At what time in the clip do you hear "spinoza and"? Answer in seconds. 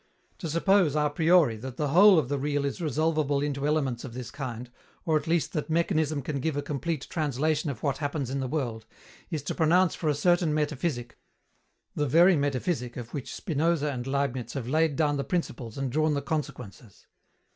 13.35-14.07